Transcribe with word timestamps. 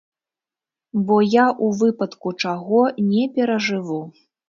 Бо 1.09 1.19
я, 1.35 1.45
у 1.67 1.71
выпадку 1.83 2.35
чаго, 2.47 2.83
не 3.15 3.31
перажыву. 3.41 4.05